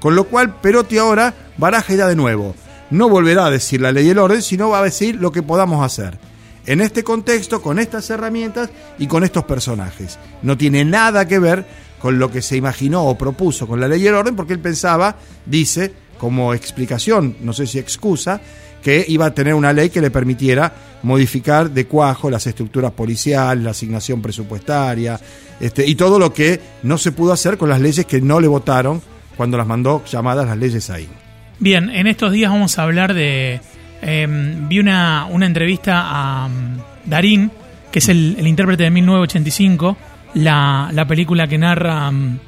Con 0.00 0.14
lo 0.14 0.24
cual 0.24 0.54
Perotti 0.60 0.98
ahora 0.98 1.34
baraja 1.56 1.92
idea 1.92 2.06
de 2.06 2.16
nuevo. 2.16 2.54
No 2.90 3.08
volverá 3.08 3.46
a 3.46 3.50
decir 3.50 3.80
la 3.80 3.92
ley 3.92 4.06
y 4.06 4.10
el 4.10 4.18
orden, 4.18 4.42
sino 4.42 4.70
va 4.70 4.80
a 4.80 4.84
decir 4.84 5.16
lo 5.16 5.32
que 5.32 5.42
podamos 5.42 5.84
hacer. 5.84 6.18
En 6.66 6.80
este 6.80 7.02
contexto, 7.02 7.60
con 7.62 7.78
estas 7.78 8.08
herramientas 8.10 8.70
y 8.98 9.06
con 9.06 9.24
estos 9.24 9.44
personajes. 9.44 10.18
No 10.42 10.56
tiene 10.56 10.84
nada 10.84 11.26
que 11.26 11.38
ver 11.38 11.66
con 12.00 12.18
lo 12.18 12.30
que 12.30 12.42
se 12.42 12.56
imaginó 12.56 13.04
o 13.04 13.18
propuso 13.18 13.66
con 13.66 13.80
la 13.80 13.88
ley 13.88 14.02
y 14.02 14.06
el 14.06 14.14
orden, 14.14 14.36
porque 14.36 14.52
él 14.52 14.60
pensaba, 14.60 15.16
dice, 15.46 15.92
como 16.18 16.54
explicación, 16.54 17.36
no 17.40 17.52
sé 17.52 17.66
si 17.66 17.78
excusa, 17.78 18.40
que 18.82 19.04
iba 19.08 19.26
a 19.26 19.34
tener 19.34 19.54
una 19.54 19.72
ley 19.72 19.90
que 19.90 20.00
le 20.00 20.10
permitiera 20.10 20.72
modificar 21.02 21.70
de 21.70 21.86
cuajo 21.86 22.30
las 22.30 22.46
estructuras 22.46 22.92
policiales, 22.92 23.64
la 23.64 23.70
asignación 23.70 24.20
presupuestaria, 24.20 25.18
este, 25.60 25.86
y 25.86 25.94
todo 25.94 26.18
lo 26.18 26.32
que 26.32 26.60
no 26.82 26.98
se 26.98 27.12
pudo 27.12 27.32
hacer 27.32 27.58
con 27.58 27.68
las 27.68 27.80
leyes 27.80 28.06
que 28.06 28.20
no 28.20 28.40
le 28.40 28.48
votaron 28.48 29.02
cuando 29.36 29.56
las 29.56 29.66
mandó 29.66 30.04
llamadas 30.04 30.46
las 30.46 30.58
leyes 30.58 30.90
ahí. 30.90 31.08
Bien, 31.58 31.90
en 31.90 32.06
estos 32.06 32.32
días 32.32 32.50
vamos 32.50 32.78
a 32.78 32.82
hablar 32.82 33.14
de... 33.14 33.60
eh, 34.02 34.26
vi 34.68 34.78
una, 34.78 35.26
una 35.30 35.46
entrevista 35.46 36.02
a 36.04 36.48
mm, 36.48 36.78
Darín, 37.06 37.50
que 37.90 37.98
es 37.98 38.08
el, 38.08 38.36
el 38.38 38.46
intérprete 38.46 38.84
de 38.84 38.90
1985, 38.90 39.96
la, 40.34 40.90
la 40.92 41.06
película 41.06 41.46
que 41.48 41.58
narra 41.58 42.10
mm, 42.10 42.38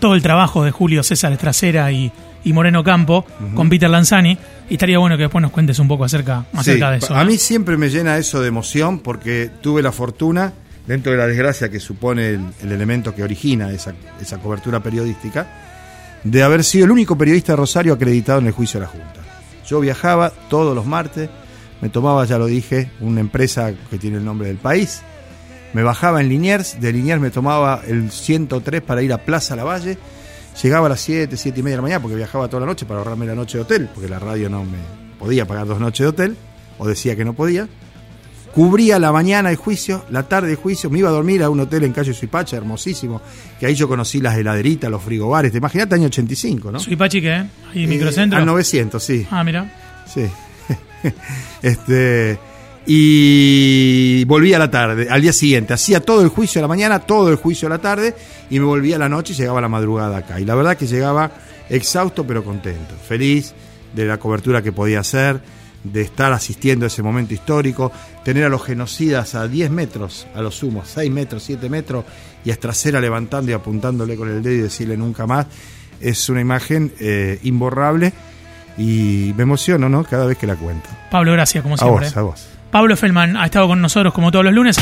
todo 0.00 0.14
el 0.14 0.22
trabajo 0.22 0.64
de 0.64 0.70
Julio 0.70 1.02
César 1.02 1.32
Estracera 1.32 1.90
y, 1.92 2.12
y 2.44 2.52
Moreno 2.52 2.84
Campo 2.84 3.24
con 3.54 3.68
Peter 3.68 3.90
Lanzani. 3.90 4.38
Y 4.70 4.74
estaría 4.74 4.98
bueno 4.98 5.16
que 5.16 5.24
después 5.24 5.42
nos 5.42 5.50
cuentes 5.50 5.78
un 5.78 5.88
poco 5.88 6.04
acerca, 6.04 6.44
acerca 6.52 6.86
Sí, 6.86 6.92
de 6.92 6.96
eso. 6.98 7.14
A 7.14 7.24
mí 7.24 7.38
siempre 7.38 7.76
me 7.76 7.88
llena 7.88 8.18
eso 8.18 8.40
de 8.40 8.48
emoción 8.48 8.98
porque 9.00 9.50
tuve 9.62 9.82
la 9.82 9.92
fortuna, 9.92 10.52
dentro 10.86 11.12
de 11.12 11.18
la 11.18 11.26
desgracia 11.26 11.68
que 11.70 11.80
supone 11.80 12.28
el, 12.30 12.40
el 12.62 12.72
elemento 12.72 13.14
que 13.14 13.22
origina 13.22 13.70
esa, 13.70 13.94
esa 14.20 14.38
cobertura 14.38 14.80
periodística, 14.80 15.46
de 16.24 16.42
haber 16.42 16.64
sido 16.64 16.84
el 16.86 16.90
único 16.90 17.16
periodista 17.16 17.52
de 17.52 17.56
Rosario 17.56 17.94
acreditado 17.94 18.40
en 18.40 18.46
el 18.46 18.52
juicio 18.52 18.80
de 18.80 18.86
la 18.86 18.92
Junta. 18.92 19.20
Yo 19.66 19.80
viajaba 19.80 20.30
todos 20.48 20.74
los 20.74 20.86
martes, 20.86 21.30
me 21.80 21.88
tomaba, 21.88 22.24
ya 22.24 22.38
lo 22.38 22.46
dije, 22.46 22.90
una 23.00 23.20
empresa 23.20 23.72
que 23.90 23.98
tiene 23.98 24.16
el 24.16 24.24
nombre 24.24 24.48
del 24.48 24.56
país, 24.56 25.02
me 25.72 25.82
bajaba 25.82 26.20
en 26.20 26.28
Liniers, 26.28 26.80
de 26.80 26.92
Liniers 26.92 27.20
me 27.20 27.30
tomaba 27.30 27.82
el 27.86 28.10
103 28.10 28.82
para 28.82 29.02
ir 29.02 29.12
a 29.12 29.18
Plaza 29.18 29.54
Lavalle, 29.54 29.98
llegaba 30.62 30.86
a 30.86 30.90
las 30.90 31.00
7, 31.00 31.36
7 31.36 31.60
y 31.60 31.62
media 31.62 31.72
de 31.72 31.76
la 31.78 31.82
mañana 31.82 32.02
porque 32.02 32.16
viajaba 32.16 32.48
toda 32.48 32.60
la 32.60 32.66
noche 32.66 32.86
para 32.86 32.98
ahorrarme 33.00 33.26
la 33.26 33.34
noche 33.34 33.58
de 33.58 33.62
hotel, 33.62 33.88
porque 33.94 34.08
la 34.08 34.18
radio 34.18 34.48
no 34.50 34.64
me 34.64 34.78
podía 35.18 35.46
pagar 35.46 35.66
dos 35.66 35.80
noches 35.80 36.00
de 36.00 36.06
hotel, 36.08 36.36
o 36.78 36.86
decía 36.86 37.16
que 37.16 37.24
no 37.24 37.34
podía. 37.34 37.68
Cubría 38.54 38.98
la 38.98 39.12
mañana 39.12 39.50
el 39.50 39.56
juicio, 39.56 40.04
la 40.10 40.22
tarde 40.24 40.50
el 40.50 40.56
juicio, 40.56 40.88
me 40.90 40.98
iba 41.00 41.10
a 41.10 41.12
dormir 41.12 41.42
a 41.42 41.50
un 41.50 41.60
hotel 41.60 41.84
en 41.84 41.92
calle 41.92 42.14
Suipacha, 42.14 42.56
hermosísimo, 42.56 43.20
que 43.60 43.66
ahí 43.66 43.74
yo 43.74 43.86
conocí 43.86 44.20
las 44.20 44.36
heladeritas, 44.36 44.90
los 44.90 45.02
frigobares, 45.02 45.52
te 45.52 45.58
imaginas, 45.58 45.92
año 45.92 46.06
85, 46.06 46.72
¿no? 46.72 46.80
Suipachi, 46.80 47.20
¿qué? 47.20 47.32
¿Ahí 47.32 47.48
en 47.74 47.84
Eh, 47.84 47.86
microcentro? 47.86 48.38
Al 48.38 48.46
900, 48.46 49.02
sí. 49.02 49.26
Ah, 49.30 49.44
mira. 49.44 49.70
Sí. 50.12 50.26
este 51.62 52.38
y 52.90 54.24
volví 54.24 54.54
a 54.54 54.58
la 54.58 54.70
tarde, 54.70 55.08
al 55.10 55.20
día 55.20 55.34
siguiente. 55.34 55.74
Hacía 55.74 56.00
todo 56.00 56.22
el 56.22 56.28
juicio 56.28 56.58
a 56.60 56.62
la 56.62 56.68
mañana, 56.68 57.00
todo 57.00 57.28
el 57.28 57.36
juicio 57.36 57.66
a 57.66 57.70
la 57.70 57.78
tarde 57.78 58.14
y 58.48 58.58
me 58.58 58.64
volvía 58.64 58.96
a 58.96 58.98
la 58.98 59.10
noche 59.10 59.34
y 59.34 59.36
llegaba 59.36 59.58
a 59.58 59.60
la 59.60 59.68
madrugada 59.68 60.16
acá. 60.16 60.40
Y 60.40 60.46
la 60.46 60.54
verdad 60.54 60.74
que 60.78 60.86
llegaba 60.86 61.30
exhausto 61.68 62.26
pero 62.26 62.42
contento, 62.42 62.94
feliz 63.06 63.52
de 63.94 64.06
la 64.06 64.16
cobertura 64.16 64.62
que 64.62 64.72
podía 64.72 65.00
hacer, 65.00 65.38
de 65.84 66.00
estar 66.00 66.32
asistiendo 66.32 66.86
a 66.86 66.88
ese 66.88 67.02
momento 67.02 67.34
histórico, 67.34 67.92
tener 68.24 68.44
a 68.44 68.48
los 68.48 68.64
genocidas 68.64 69.34
a 69.34 69.46
10 69.46 69.70
metros, 69.70 70.26
a 70.34 70.40
lo 70.40 70.50
sumo, 70.50 70.82
6 70.82 71.10
metros, 71.10 71.42
7 71.42 71.68
metros, 71.68 72.06
y 72.42 72.48
a 72.48 72.54
Estracera 72.54 73.02
levantando 73.02 73.50
y 73.50 73.54
apuntándole 73.54 74.16
con 74.16 74.30
el 74.30 74.42
dedo 74.42 74.54
y 74.54 74.60
decirle 74.60 74.96
nunca 74.96 75.26
más, 75.26 75.46
es 76.00 76.26
una 76.30 76.40
imagen 76.40 76.90
eh, 77.00 77.38
imborrable 77.42 78.14
y 78.78 79.34
me 79.36 79.42
emociono, 79.42 79.90
¿no? 79.90 80.04
Cada 80.04 80.24
vez 80.24 80.38
que 80.38 80.46
la 80.46 80.56
cuento. 80.56 80.88
Pablo, 81.10 81.32
gracias, 81.32 81.62
como 81.62 81.74
A 81.74 81.78
siempre. 81.78 82.06
vos, 82.06 82.16
a 82.16 82.22
vos. 82.22 82.57
Pablo 82.70 82.96
Feldman 82.96 83.36
ha 83.36 83.46
estado 83.46 83.68
con 83.68 83.80
nosotros 83.80 84.12
como 84.12 84.30
todos 84.30 84.44
los 84.44 84.54
lunes. 84.54 84.76